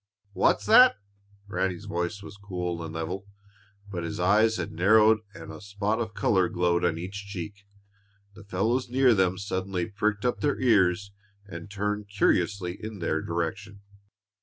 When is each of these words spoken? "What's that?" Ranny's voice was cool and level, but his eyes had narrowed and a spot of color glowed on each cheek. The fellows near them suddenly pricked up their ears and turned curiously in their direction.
"What's 0.33 0.65
that?" 0.65 0.95
Ranny's 1.47 1.85
voice 1.85 2.23
was 2.23 2.35
cool 2.35 2.83
and 2.83 2.91
level, 2.95 3.27
but 3.91 4.03
his 4.03 4.19
eyes 4.19 4.57
had 4.57 4.71
narrowed 4.71 5.19
and 5.35 5.51
a 5.51 5.61
spot 5.61 6.01
of 6.01 6.15
color 6.15 6.49
glowed 6.49 6.83
on 6.83 6.97
each 6.97 7.27
cheek. 7.27 7.67
The 8.33 8.43
fellows 8.43 8.89
near 8.89 9.13
them 9.13 9.37
suddenly 9.37 9.85
pricked 9.85 10.25
up 10.25 10.39
their 10.39 10.59
ears 10.59 11.11
and 11.45 11.69
turned 11.69 12.09
curiously 12.09 12.83
in 12.83 12.97
their 12.97 13.21
direction. 13.21 13.81